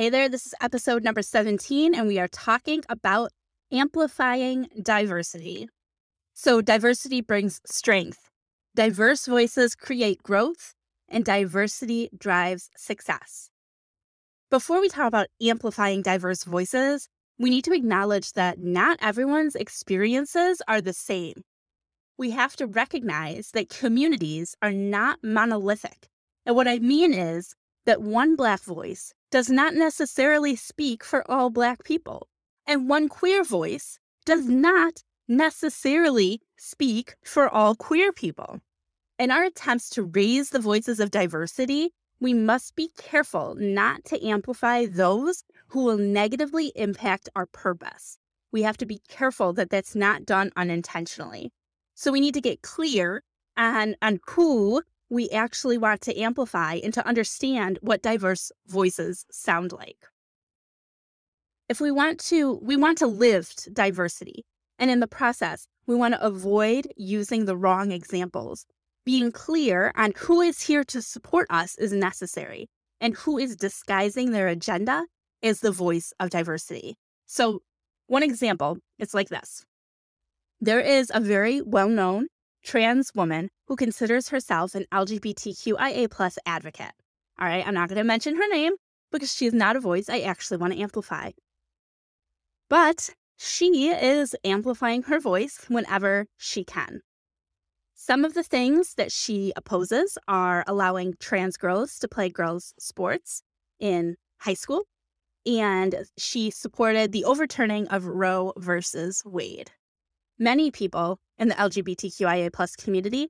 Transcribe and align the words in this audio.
Hey 0.00 0.08
there, 0.08 0.30
this 0.30 0.46
is 0.46 0.54
episode 0.62 1.04
number 1.04 1.20
17, 1.20 1.94
and 1.94 2.08
we 2.08 2.18
are 2.18 2.26
talking 2.26 2.82
about 2.88 3.32
amplifying 3.70 4.66
diversity. 4.82 5.68
So, 6.32 6.62
diversity 6.62 7.20
brings 7.20 7.60
strength. 7.66 8.30
Diverse 8.74 9.26
voices 9.26 9.74
create 9.74 10.22
growth, 10.22 10.72
and 11.06 11.22
diversity 11.22 12.08
drives 12.16 12.70
success. 12.78 13.50
Before 14.50 14.80
we 14.80 14.88
talk 14.88 15.06
about 15.06 15.26
amplifying 15.42 16.00
diverse 16.00 16.44
voices, 16.44 17.06
we 17.38 17.50
need 17.50 17.64
to 17.64 17.74
acknowledge 17.74 18.32
that 18.32 18.58
not 18.58 18.98
everyone's 19.02 19.54
experiences 19.54 20.62
are 20.66 20.80
the 20.80 20.94
same. 20.94 21.42
We 22.16 22.30
have 22.30 22.56
to 22.56 22.66
recognize 22.66 23.50
that 23.52 23.68
communities 23.68 24.56
are 24.62 24.72
not 24.72 25.18
monolithic. 25.22 26.08
And 26.46 26.56
what 26.56 26.68
I 26.68 26.78
mean 26.78 27.12
is 27.12 27.54
that 27.90 28.00
one 28.00 28.36
Black 28.36 28.62
voice 28.62 29.12
does 29.32 29.50
not 29.50 29.74
necessarily 29.74 30.54
speak 30.54 31.02
for 31.02 31.28
all 31.28 31.50
Black 31.50 31.82
people, 31.82 32.28
and 32.64 32.88
one 32.88 33.08
queer 33.08 33.42
voice 33.42 33.98
does 34.24 34.42
mm-hmm. 34.42 34.60
not 34.60 35.02
necessarily 35.26 36.40
speak 36.56 37.16
for 37.24 37.48
all 37.48 37.74
queer 37.74 38.12
people. 38.12 38.60
In 39.18 39.32
our 39.32 39.42
attempts 39.42 39.90
to 39.90 40.04
raise 40.04 40.50
the 40.50 40.60
voices 40.60 41.00
of 41.00 41.10
diversity, 41.10 41.90
we 42.20 42.32
must 42.32 42.76
be 42.76 42.90
careful 42.96 43.56
not 43.58 44.04
to 44.04 44.24
amplify 44.24 44.86
those 44.86 45.42
who 45.66 45.82
will 45.82 45.98
negatively 45.98 46.70
impact 46.76 47.28
our 47.34 47.46
purpose. 47.46 48.18
We 48.52 48.62
have 48.62 48.76
to 48.76 48.86
be 48.86 49.02
careful 49.08 49.52
that 49.54 49.70
that's 49.70 49.96
not 49.96 50.24
done 50.24 50.52
unintentionally. 50.54 51.50
So 51.96 52.12
we 52.12 52.20
need 52.20 52.34
to 52.34 52.40
get 52.40 52.62
clear 52.62 53.24
on, 53.56 53.96
on 54.00 54.20
who 54.28 54.82
we 55.10 55.28
actually 55.30 55.76
want 55.76 56.00
to 56.02 56.18
amplify 56.18 56.74
and 56.82 56.94
to 56.94 57.06
understand 57.06 57.78
what 57.82 58.02
diverse 58.02 58.52
voices 58.66 59.26
sound 59.30 59.72
like. 59.72 60.06
If 61.68 61.80
we 61.80 61.90
want 61.90 62.20
to, 62.26 62.58
we 62.62 62.76
want 62.76 62.98
to 62.98 63.06
lift 63.06 63.72
diversity. 63.74 64.44
And 64.78 64.90
in 64.90 65.00
the 65.00 65.06
process, 65.06 65.66
we 65.86 65.94
want 65.94 66.14
to 66.14 66.24
avoid 66.24 66.88
using 66.96 67.44
the 67.44 67.56
wrong 67.56 67.92
examples. 67.92 68.64
Being 69.04 69.32
clear 69.32 69.92
on 69.96 70.12
who 70.16 70.40
is 70.40 70.62
here 70.62 70.84
to 70.84 71.02
support 71.02 71.46
us 71.50 71.76
is 71.76 71.92
necessary, 71.92 72.68
and 73.00 73.14
who 73.14 73.38
is 73.38 73.56
disguising 73.56 74.30
their 74.30 74.48
agenda 74.48 75.06
is 75.42 75.60
the 75.60 75.72
voice 75.72 76.12
of 76.20 76.30
diversity. 76.30 76.96
So, 77.26 77.60
one 78.06 78.22
example 78.22 78.78
is 78.98 79.14
like 79.14 79.28
this 79.28 79.64
there 80.60 80.80
is 80.80 81.10
a 81.14 81.20
very 81.20 81.62
well 81.62 81.88
known 81.88 82.26
trans 82.62 83.12
woman 83.14 83.50
who 83.66 83.76
considers 83.76 84.28
herself 84.28 84.74
an 84.74 84.86
LGBTQIA 84.92 86.10
plus 86.10 86.38
advocate. 86.46 86.92
All 87.38 87.46
right, 87.46 87.66
I'm 87.66 87.74
not 87.74 87.88
going 87.88 87.98
to 87.98 88.04
mention 88.04 88.36
her 88.36 88.48
name 88.48 88.74
because 89.10 89.34
she 89.34 89.46
is 89.46 89.54
not 89.54 89.76
a 89.76 89.80
voice 89.80 90.08
I 90.08 90.20
actually 90.20 90.58
want 90.58 90.74
to 90.74 90.80
amplify. 90.80 91.30
But 92.68 93.10
she 93.36 93.88
is 93.88 94.36
amplifying 94.44 95.02
her 95.04 95.18
voice 95.18 95.64
whenever 95.68 96.26
she 96.36 96.64
can. 96.64 97.00
Some 97.94 98.24
of 98.24 98.34
the 98.34 98.42
things 98.42 98.94
that 98.94 99.12
she 99.12 99.52
opposes 99.56 100.16
are 100.28 100.64
allowing 100.66 101.14
trans 101.20 101.56
girls 101.56 101.98
to 101.98 102.08
play 102.08 102.28
girls' 102.28 102.74
sports 102.78 103.42
in 103.78 104.16
high 104.40 104.54
school, 104.54 104.84
and 105.46 106.06
she 106.18 106.50
supported 106.50 107.12
the 107.12 107.24
overturning 107.24 107.88
of 107.88 108.04
Roe 108.06 108.52
versus 108.56 109.22
Wade. 109.24 109.70
Many 110.42 110.70
people 110.70 111.18
in 111.38 111.48
the 111.48 111.54
LGBTQIA 111.56 112.50
plus 112.50 112.74
community 112.74 113.28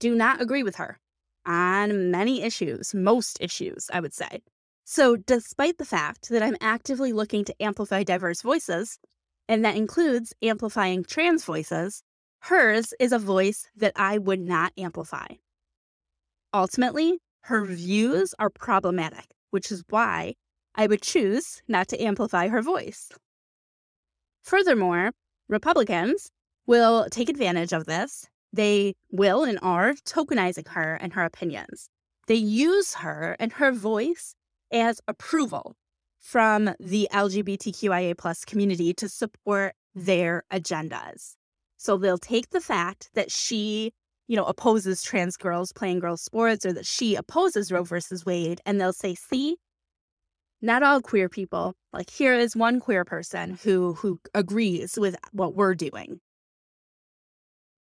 do 0.00 0.14
not 0.14 0.40
agree 0.40 0.62
with 0.62 0.76
her 0.76 0.98
on 1.44 2.10
many 2.10 2.42
issues, 2.42 2.94
most 2.94 3.36
issues, 3.38 3.90
I 3.92 4.00
would 4.00 4.14
say. 4.14 4.40
So, 4.84 5.16
despite 5.16 5.76
the 5.76 5.84
fact 5.84 6.30
that 6.30 6.42
I'm 6.42 6.56
actively 6.62 7.12
looking 7.12 7.44
to 7.44 7.62
amplify 7.62 8.02
diverse 8.02 8.40
voices, 8.40 8.98
and 9.46 9.62
that 9.66 9.76
includes 9.76 10.32
amplifying 10.40 11.04
trans 11.04 11.44
voices, 11.44 12.02
hers 12.40 12.94
is 12.98 13.12
a 13.12 13.18
voice 13.18 13.68
that 13.76 13.92
I 13.96 14.16
would 14.16 14.40
not 14.40 14.72
amplify. 14.78 15.26
Ultimately, 16.54 17.18
her 17.42 17.66
views 17.66 18.34
are 18.38 18.48
problematic, 18.48 19.26
which 19.50 19.70
is 19.70 19.84
why 19.90 20.32
I 20.74 20.86
would 20.86 21.02
choose 21.02 21.60
not 21.68 21.88
to 21.88 22.02
amplify 22.02 22.48
her 22.48 22.62
voice. 22.62 23.10
Furthermore, 24.42 25.12
Republicans 25.52 26.30
will 26.66 27.06
take 27.10 27.28
advantage 27.28 27.74
of 27.74 27.84
this. 27.84 28.26
They 28.54 28.94
will 29.10 29.44
and 29.44 29.58
are 29.62 29.92
tokenizing 29.92 30.68
her 30.68 30.94
and 30.94 31.12
her 31.12 31.24
opinions. 31.24 31.90
They 32.26 32.36
use 32.36 32.94
her 32.94 33.36
and 33.38 33.52
her 33.52 33.70
voice 33.70 34.34
as 34.72 35.02
approval 35.06 35.76
from 36.18 36.70
the 36.80 37.06
LGBTQIA 37.12 38.16
plus 38.16 38.46
community 38.46 38.94
to 38.94 39.10
support 39.10 39.74
their 39.94 40.44
agendas. 40.50 41.34
So 41.76 41.98
they'll 41.98 42.16
take 42.16 42.48
the 42.48 42.60
fact 42.60 43.10
that 43.12 43.30
she, 43.30 43.92
you 44.28 44.36
know, 44.36 44.44
opposes 44.44 45.02
trans 45.02 45.36
girls 45.36 45.70
playing 45.72 45.98
girls 45.98 46.22
sports 46.22 46.64
or 46.64 46.72
that 46.72 46.86
she 46.86 47.14
opposes 47.14 47.70
Roe 47.70 47.84
versus 47.84 48.24
Wade 48.24 48.62
and 48.64 48.80
they'll 48.80 48.94
say, 48.94 49.14
"See, 49.14 49.58
not 50.62 50.82
all 50.82 51.02
queer 51.02 51.28
people. 51.28 51.74
Like 51.92 52.10
here 52.10 52.34
is 52.34 52.56
one 52.56 52.80
queer 52.80 53.04
person 53.04 53.58
who 53.62 53.94
who 53.94 54.20
agrees 54.34 54.98
with 54.98 55.16
what 55.32 55.54
we're 55.54 55.74
doing. 55.74 56.20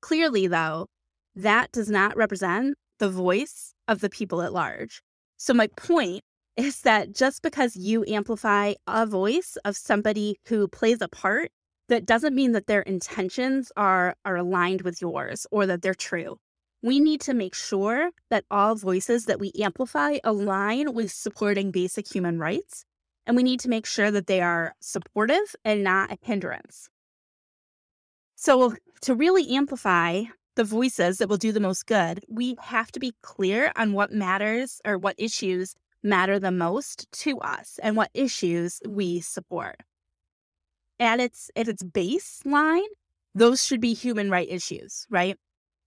Clearly 0.00 0.46
though, 0.46 0.86
that 1.34 1.72
does 1.72 1.90
not 1.90 2.16
represent 2.16 2.76
the 2.98 3.08
voice 3.08 3.74
of 3.88 4.00
the 4.00 4.10
people 4.10 4.42
at 4.42 4.52
large. 4.52 5.02
So 5.36 5.54
my 5.54 5.68
point 5.76 6.22
is 6.56 6.82
that 6.82 7.14
just 7.14 7.42
because 7.42 7.76
you 7.76 8.04
amplify 8.06 8.74
a 8.86 9.06
voice 9.06 9.56
of 9.64 9.76
somebody 9.76 10.36
who 10.46 10.68
plays 10.68 11.00
a 11.00 11.08
part, 11.08 11.50
that 11.88 12.06
doesn't 12.06 12.34
mean 12.34 12.52
that 12.52 12.66
their 12.66 12.82
intentions 12.82 13.72
are 13.76 14.14
are 14.24 14.36
aligned 14.36 14.82
with 14.82 15.00
yours 15.00 15.46
or 15.50 15.66
that 15.66 15.82
they're 15.82 15.94
true 15.94 16.36
we 16.82 16.98
need 17.00 17.20
to 17.22 17.34
make 17.34 17.54
sure 17.54 18.10
that 18.30 18.44
all 18.50 18.74
voices 18.74 19.26
that 19.26 19.38
we 19.38 19.52
amplify 19.60 20.16
align 20.24 20.94
with 20.94 21.12
supporting 21.12 21.70
basic 21.70 22.10
human 22.10 22.38
rights. 22.38 22.84
And 23.26 23.36
we 23.36 23.42
need 23.42 23.60
to 23.60 23.68
make 23.68 23.86
sure 23.86 24.10
that 24.10 24.26
they 24.26 24.40
are 24.40 24.74
supportive 24.80 25.54
and 25.64 25.84
not 25.84 26.12
a 26.12 26.18
hindrance. 26.22 26.88
So, 28.34 28.74
to 29.02 29.14
really 29.14 29.54
amplify 29.54 30.24
the 30.56 30.64
voices 30.64 31.18
that 31.18 31.28
will 31.28 31.36
do 31.36 31.52
the 31.52 31.60
most 31.60 31.86
good, 31.86 32.24
we 32.28 32.56
have 32.60 32.90
to 32.92 33.00
be 33.00 33.14
clear 33.22 33.72
on 33.76 33.92
what 33.92 34.12
matters 34.12 34.80
or 34.84 34.98
what 34.98 35.14
issues 35.18 35.74
matter 36.02 36.38
the 36.38 36.50
most 36.50 37.10
to 37.12 37.38
us 37.40 37.78
and 37.82 37.96
what 37.96 38.10
issues 38.14 38.80
we 38.88 39.20
support. 39.20 39.76
At 40.98 41.20
its 41.20 41.50
at 41.56 41.68
its 41.68 41.82
baseline, 41.82 42.88
those 43.34 43.64
should 43.64 43.80
be 43.80 43.94
human 43.94 44.30
right 44.30 44.48
issues, 44.50 45.06
right? 45.10 45.38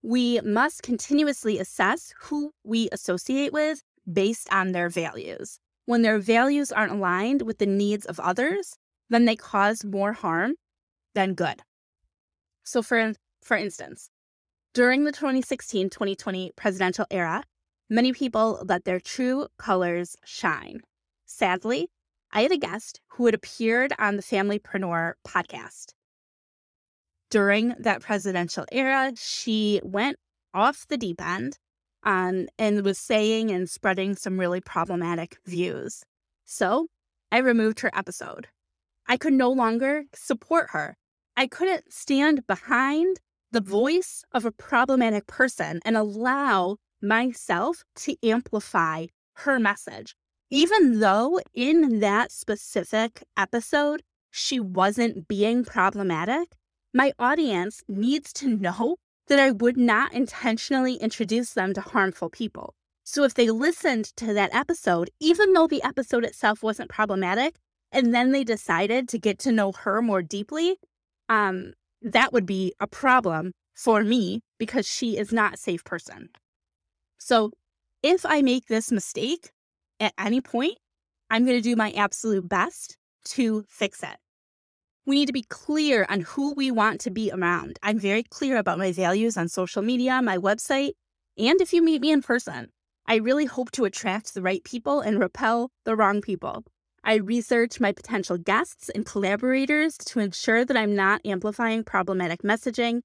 we 0.03 0.41
must 0.41 0.83
continuously 0.83 1.57
assess 1.57 2.13
who 2.19 2.53
we 2.65 2.89
associate 2.91 3.53
with 3.53 3.81
based 4.11 4.51
on 4.51 4.73
their 4.73 4.89
values. 4.89 5.59
When 5.85 6.01
their 6.01 6.19
values 6.19 6.71
aren't 6.71 6.94
aligned 6.94 7.41
with 7.41 7.57
the 7.57 7.66
needs 7.66 8.05
of 8.05 8.19
others, 8.19 8.77
then 9.09 9.25
they 9.25 9.35
cause 9.35 9.83
more 9.83 10.13
harm 10.13 10.55
than 11.13 11.33
good. 11.33 11.61
So, 12.63 12.81
for, 12.81 13.13
for 13.41 13.57
instance, 13.57 14.09
during 14.73 15.03
the 15.03 15.11
2016 15.11 15.89
2020 15.89 16.51
presidential 16.55 17.05
era, 17.11 17.44
many 17.89 18.13
people 18.13 18.63
let 18.66 18.85
their 18.85 18.99
true 18.99 19.47
colors 19.57 20.16
shine. 20.23 20.81
Sadly, 21.25 21.89
I 22.31 22.41
had 22.44 22.51
a 22.51 22.57
guest 22.57 23.01
who 23.09 23.25
had 23.25 23.35
appeared 23.35 23.94
on 24.00 24.15
the 24.15 24.23
Familypreneur 24.23 25.13
podcast 25.27 25.94
during 27.33 27.73
that 27.79 28.00
presidential 28.00 28.63
era, 28.71 29.11
she 29.15 29.81
went 29.83 30.19
off 30.53 30.85
the 30.88 30.97
deep 30.97 31.19
end 31.19 31.57
um, 32.03 32.47
and 32.58 32.84
was 32.84 32.97
saying 32.97 33.52
and 33.52 33.69
spreading 33.69 34.16
some 34.16 34.40
really 34.40 34.62
problematic 34.62 35.38
views. 35.46 36.03
So 36.46 36.88
I 37.31 37.38
removed 37.40 37.80
her 37.81 37.92
episode. 37.94 38.48
I 39.07 39.18
could 39.18 39.33
no 39.33 39.51
longer 39.51 40.04
support 40.13 40.69
her. 40.72 40.98
I 41.36 41.48
couldn't 41.48 41.92
stand 41.92 42.45
behind 42.48 43.19
the 43.51 43.62
voice 43.62 44.24
of 44.31 44.45
a 44.45 44.51
problematic 44.51 45.27
person 45.27 45.80
and 45.86 45.98
allow 45.98 46.77
myself 47.01 47.83
to 47.95 48.16
amplify 48.24 49.07
her 49.36 49.60
message. 49.60 50.16
Even 50.50 51.00
though 51.00 51.39
in 51.54 52.00
that 52.00 52.31
specific 52.31 53.24
episode, 53.36 54.04
she 54.31 54.60
wasn't 54.60 55.27
being 55.27 55.63
problematic, 55.63 56.56
my 56.94 57.12
audience 57.18 57.83
needs 57.88 58.31
to 58.33 58.48
know 58.57 58.98
that 59.28 59.40
I 59.40 59.52
would 59.52 59.78
not 59.78 60.14
intentionally 60.14 60.96
introduce 60.96 61.54
them 61.54 61.74
to 61.74 61.81
harmful 61.81 62.30
people. 62.30 62.74
So 63.04 63.24
if 63.24 63.34
they 63.34 63.50
listened 63.50 64.06
to 64.18 64.34
that 64.34 64.54
episode, 64.54 65.10
even 65.20 65.54
though 65.54 65.68
the 65.68 65.84
episode 65.84 66.24
itself 66.24 66.64
wasn't 66.64 66.90
problematic, 66.90 67.56
and 67.92 68.14
then 68.14 68.31
they 68.31 68.44
decided 68.44 69.08
to 69.10 69.20
get 69.20 69.40
to 69.40 69.52
know 69.52 69.72
her 69.72 70.02
more 70.02 70.22
deeply, 70.22 70.78
um, 71.30 71.74
that 72.02 72.34
would 72.34 72.46
be 72.46 72.74
a 72.80 72.88
problem 72.88 73.52
for 73.75 74.04
me 74.04 74.42
because 74.58 74.88
she 74.88 75.18
is 75.18 75.31
not 75.31 75.56
a 75.56 75.58
safe 75.58 75.84
person. 75.84 76.30
So 77.18 77.52
if 78.02 78.25
I 78.25 78.42
make 78.42 78.68
this 78.68 78.92
mistake 78.92 79.52
at 80.00 80.14
any 80.18 80.42
point, 80.42 80.78
I'm 81.30 81.46
going 81.46 81.58
to 81.58 81.62
do 81.62 81.75
my 81.75 81.92
absolute 81.92 82.48
best 82.48 82.98
to 83.25 83.64
fix 83.70 84.04
it. 84.04 84.18
We 85.05 85.15
need 85.15 85.25
to 85.25 85.33
be 85.33 85.44
clear 85.50 86.05
on 86.09 86.21
who 86.21 86.53
we 86.53 86.71
want 86.71 87.01
to 87.01 87.11
be 87.11 87.29
around. 87.31 87.77
I'm 87.83 88.00
very 88.00 88.23
clear 88.23 88.57
about 88.57 88.77
my 88.77 88.94
values 88.94 89.35
on 89.35 89.50
social 89.50 89.81
media, 89.81 90.21
my 90.21 90.38
website, 90.38 90.91
and 91.38 91.59
if 91.59 91.73
you 91.73 91.81
meet 91.81 92.01
me 92.01 92.11
in 92.11 92.21
person. 92.21 92.69
I 93.05 93.15
really 93.15 93.45
hope 93.45 93.71
to 93.71 93.83
attract 93.83 94.33
the 94.33 94.41
right 94.41 94.63
people 94.63 95.01
and 95.01 95.19
repel 95.19 95.71
the 95.83 95.97
wrong 95.97 96.21
people. 96.21 96.63
I 97.03 97.15
research 97.15 97.81
my 97.81 97.91
potential 97.91 98.38
guests 98.38 98.88
and 98.88 99.05
collaborators 99.05 99.97
to 100.05 100.21
ensure 100.21 100.63
that 100.63 100.77
I'm 100.77 100.95
not 100.95 101.19
amplifying 101.25 101.83
problematic 101.83 102.44
messaging. 102.44 103.01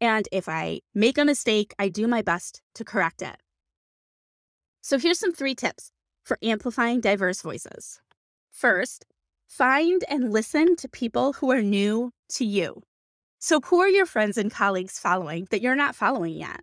And 0.00 0.28
if 0.30 0.48
I 0.48 0.80
make 0.94 1.18
a 1.18 1.24
mistake, 1.24 1.74
I 1.76 1.88
do 1.88 2.06
my 2.06 2.22
best 2.22 2.62
to 2.74 2.84
correct 2.84 3.20
it. 3.20 3.36
So 4.80 4.96
here's 4.96 5.18
some 5.18 5.32
three 5.32 5.56
tips 5.56 5.90
for 6.24 6.38
amplifying 6.40 7.00
diverse 7.00 7.42
voices. 7.42 8.00
First, 8.52 9.06
find 9.52 10.02
and 10.08 10.32
listen 10.32 10.74
to 10.76 10.88
people 10.88 11.34
who 11.34 11.50
are 11.50 11.60
new 11.60 12.10
to 12.30 12.44
you. 12.44 12.82
So, 13.38 13.60
who 13.60 13.80
are 13.80 13.88
your 13.88 14.06
friends 14.06 14.38
and 14.38 14.50
colleagues 14.50 14.98
following 14.98 15.46
that 15.50 15.60
you're 15.60 15.76
not 15.76 15.94
following 15.94 16.34
yet? 16.34 16.60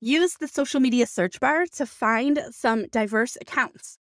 Use 0.00 0.34
the 0.34 0.46
social 0.46 0.78
media 0.78 1.06
search 1.06 1.40
bar 1.40 1.66
to 1.72 1.84
find 1.84 2.38
some 2.50 2.86
diverse 2.88 3.36
accounts. 3.40 3.98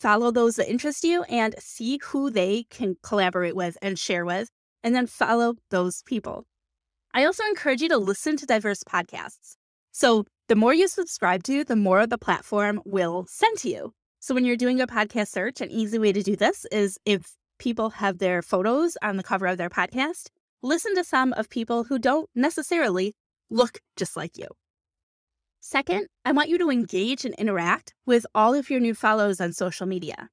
Follow 0.00 0.30
those 0.30 0.56
that 0.56 0.70
interest 0.70 1.02
you 1.02 1.22
and 1.24 1.54
see 1.58 1.98
who 2.02 2.30
they 2.30 2.64
can 2.68 2.96
collaborate 3.02 3.56
with 3.56 3.78
and 3.80 3.98
share 3.98 4.26
with, 4.26 4.50
and 4.82 4.94
then 4.94 5.06
follow 5.06 5.54
those 5.70 6.02
people. 6.02 6.44
I 7.14 7.24
also 7.24 7.44
encourage 7.44 7.80
you 7.80 7.88
to 7.88 7.98
listen 7.98 8.36
to 8.36 8.46
diverse 8.46 8.82
podcasts. 8.84 9.56
So, 9.92 10.26
the 10.48 10.56
more 10.56 10.74
you 10.74 10.88
subscribe 10.88 11.42
to, 11.44 11.64
the 11.64 11.76
more 11.76 12.06
the 12.06 12.18
platform 12.18 12.82
will 12.84 13.24
send 13.28 13.56
to 13.58 13.70
you. 13.70 13.94
So, 14.20 14.34
when 14.34 14.44
you're 14.44 14.56
doing 14.56 14.80
a 14.80 14.86
podcast 14.86 15.28
search, 15.28 15.62
an 15.62 15.70
easy 15.70 15.98
way 15.98 16.12
to 16.12 16.22
do 16.22 16.36
this 16.36 16.66
is 16.66 16.98
if 17.06 17.34
people 17.62 17.90
have 17.90 18.18
their 18.18 18.42
photos 18.42 18.96
on 19.02 19.16
the 19.16 19.22
cover 19.22 19.46
of 19.46 19.56
their 19.56 19.70
podcast, 19.70 20.30
listen 20.62 20.96
to 20.96 21.04
some 21.04 21.32
of 21.34 21.48
people 21.48 21.84
who 21.84 21.96
don't 21.96 22.28
necessarily 22.34 23.14
look 23.50 23.78
just 23.96 24.16
like 24.16 24.36
you. 24.36 24.48
Second, 25.60 26.08
I 26.24 26.32
want 26.32 26.48
you 26.48 26.58
to 26.58 26.70
engage 26.70 27.24
and 27.24 27.36
interact 27.36 27.94
with 28.04 28.26
all 28.34 28.52
of 28.52 28.68
your 28.68 28.80
new 28.80 28.94
follows 28.94 29.40
on 29.40 29.52
social 29.52 29.86
media. 29.86 30.28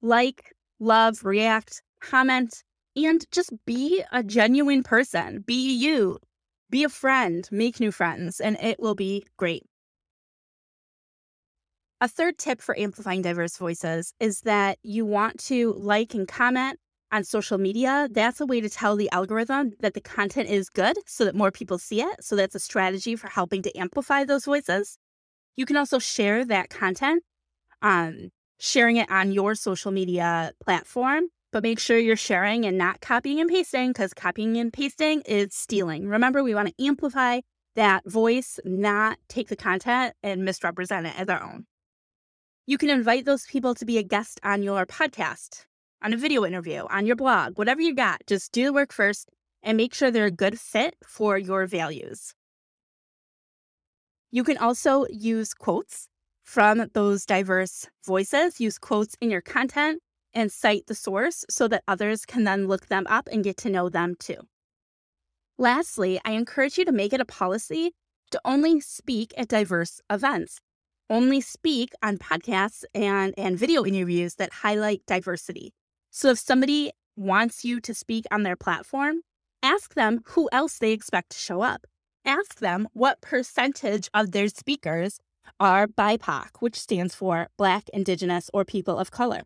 Like, 0.00 0.54
love, 0.80 1.26
react, 1.26 1.82
comment, 2.00 2.64
and 2.96 3.22
just 3.30 3.52
be 3.66 4.02
a 4.10 4.22
genuine 4.22 4.82
person. 4.82 5.44
Be 5.46 5.74
you. 5.76 6.18
Be 6.70 6.84
a 6.84 6.88
friend. 6.88 7.46
Make 7.52 7.80
new 7.80 7.92
friends, 7.92 8.40
and 8.40 8.56
it 8.62 8.80
will 8.80 8.94
be 8.94 9.26
great. 9.36 9.64
A 12.00 12.08
third 12.08 12.38
tip 12.38 12.60
for 12.60 12.78
amplifying 12.78 13.22
diverse 13.22 13.56
voices 13.56 14.12
is 14.20 14.40
that 14.40 14.78
you 14.82 15.06
want 15.06 15.38
to 15.44 15.72
like 15.78 16.12
and 16.14 16.26
comment 16.26 16.78
on 17.12 17.22
social 17.22 17.56
media, 17.58 18.08
that's 18.10 18.40
a 18.40 18.46
way 18.46 18.60
to 18.60 18.68
tell 18.68 18.96
the 18.96 19.10
algorithm 19.12 19.72
that 19.80 19.94
the 19.94 20.00
content 20.00 20.48
is 20.48 20.68
good 20.68 20.98
so 21.06 21.24
that 21.24 21.36
more 21.36 21.52
people 21.52 21.78
see 21.78 22.02
it. 22.02 22.24
So 22.24 22.34
that's 22.34 22.56
a 22.56 22.60
strategy 22.60 23.14
for 23.14 23.28
helping 23.28 23.62
to 23.62 23.78
amplify 23.78 24.24
those 24.24 24.44
voices. 24.44 24.98
You 25.56 25.64
can 25.64 25.76
also 25.76 26.00
share 26.00 26.44
that 26.44 26.70
content, 26.70 27.22
um, 27.80 28.30
sharing 28.58 28.96
it 28.96 29.10
on 29.10 29.30
your 29.30 29.54
social 29.54 29.92
media 29.92 30.52
platform, 30.62 31.28
but 31.52 31.62
make 31.62 31.78
sure 31.78 31.96
you're 31.96 32.16
sharing 32.16 32.66
and 32.66 32.76
not 32.76 33.00
copying 33.00 33.38
and 33.38 33.48
pasting 33.48 33.90
because 33.90 34.12
copying 34.12 34.56
and 34.56 34.72
pasting 34.72 35.20
is 35.22 35.54
stealing. 35.54 36.08
Remember, 36.08 36.42
we 36.42 36.56
want 36.56 36.68
to 36.76 36.84
amplify 36.84 37.40
that 37.76 38.02
voice, 38.04 38.58
not 38.64 39.18
take 39.28 39.48
the 39.48 39.56
content 39.56 40.14
and 40.24 40.44
misrepresent 40.44 41.06
it 41.06 41.18
as 41.18 41.28
our 41.28 41.42
own. 41.42 41.66
You 42.66 42.78
can 42.78 42.88
invite 42.88 43.26
those 43.26 43.44
people 43.44 43.74
to 43.74 43.84
be 43.84 43.98
a 43.98 44.02
guest 44.02 44.40
on 44.42 44.62
your 44.62 44.86
podcast 44.86 45.66
on 46.02 46.12
a 46.12 46.16
video 46.16 46.44
interview, 46.44 46.84
on 46.90 47.06
your 47.06 47.16
blog, 47.16 47.58
whatever 47.58 47.80
you 47.80 47.94
got, 47.94 48.20
just 48.26 48.52
do 48.52 48.64
the 48.64 48.72
work 48.72 48.92
first 48.92 49.30
and 49.62 49.76
make 49.76 49.94
sure 49.94 50.10
they're 50.10 50.26
a 50.26 50.30
good 50.30 50.60
fit 50.60 50.94
for 51.06 51.38
your 51.38 51.66
values. 51.66 52.34
You 54.30 54.44
can 54.44 54.58
also 54.58 55.06
use 55.10 55.54
quotes 55.54 56.08
from 56.42 56.90
those 56.92 57.24
diverse 57.24 57.86
voices, 58.04 58.60
use 58.60 58.78
quotes 58.78 59.14
in 59.22 59.30
your 59.30 59.40
content 59.40 60.02
and 60.34 60.52
cite 60.52 60.86
the 60.86 60.94
source 60.94 61.44
so 61.48 61.68
that 61.68 61.84
others 61.88 62.26
can 62.26 62.44
then 62.44 62.66
look 62.66 62.86
them 62.86 63.06
up 63.08 63.28
and 63.32 63.44
get 63.44 63.56
to 63.58 63.70
know 63.70 63.88
them 63.88 64.14
too. 64.18 64.40
Lastly, 65.56 66.20
I 66.24 66.32
encourage 66.32 66.76
you 66.76 66.84
to 66.84 66.92
make 66.92 67.12
it 67.12 67.20
a 67.20 67.24
policy 67.24 67.92
to 68.30 68.40
only 68.44 68.80
speak 68.80 69.32
at 69.38 69.48
diverse 69.48 70.00
events. 70.10 70.60
Only 71.10 71.40
speak 71.40 71.92
on 72.02 72.18
podcasts 72.18 72.84
and, 72.94 73.34
and 73.36 73.58
video 73.58 73.84
interviews 73.84 74.36
that 74.36 74.52
highlight 74.52 75.02
diversity. 75.06 75.74
So 76.10 76.30
if 76.30 76.38
somebody 76.38 76.92
wants 77.16 77.64
you 77.64 77.80
to 77.80 77.94
speak 77.94 78.24
on 78.30 78.42
their 78.42 78.56
platform, 78.56 79.20
ask 79.62 79.94
them 79.94 80.20
who 80.28 80.48
else 80.52 80.78
they 80.78 80.92
expect 80.92 81.30
to 81.30 81.38
show 81.38 81.60
up. 81.60 81.86
Ask 82.24 82.60
them 82.60 82.88
what 82.94 83.20
percentage 83.20 84.08
of 84.14 84.32
their 84.32 84.48
speakers 84.48 85.20
are 85.60 85.86
BIPOC, 85.86 86.48
which 86.60 86.78
stands 86.78 87.14
for 87.14 87.48
Black, 87.58 87.88
Indigenous, 87.92 88.50
or 88.54 88.64
People 88.64 88.98
of 88.98 89.10
Color. 89.10 89.42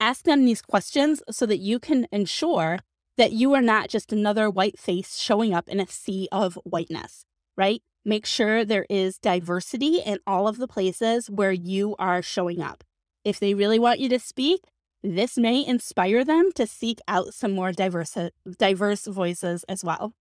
Ask 0.00 0.24
them 0.24 0.44
these 0.44 0.62
questions 0.62 1.22
so 1.30 1.44
that 1.46 1.58
you 1.58 1.78
can 1.78 2.06
ensure 2.10 2.78
that 3.18 3.32
you 3.32 3.52
are 3.52 3.62
not 3.62 3.88
just 3.88 4.12
another 4.12 4.48
white 4.48 4.78
face 4.78 5.18
showing 5.18 5.52
up 5.52 5.68
in 5.68 5.78
a 5.78 5.86
sea 5.86 6.26
of 6.32 6.58
whiteness, 6.64 7.24
right? 7.56 7.82
Make 8.04 8.26
sure 8.26 8.64
there 8.64 8.86
is 8.90 9.18
diversity 9.18 9.98
in 9.98 10.18
all 10.26 10.48
of 10.48 10.58
the 10.58 10.66
places 10.66 11.30
where 11.30 11.52
you 11.52 11.94
are 11.98 12.20
showing 12.20 12.60
up. 12.60 12.82
If 13.24 13.38
they 13.38 13.54
really 13.54 13.78
want 13.78 14.00
you 14.00 14.08
to 14.08 14.18
speak, 14.18 14.64
this 15.04 15.38
may 15.38 15.64
inspire 15.64 16.24
them 16.24 16.50
to 16.56 16.66
seek 16.66 16.98
out 17.06 17.32
some 17.34 17.52
more 17.52 17.70
diverse, 17.70 18.16
diverse 18.58 19.06
voices 19.06 19.64
as 19.68 19.84
well. 19.84 20.14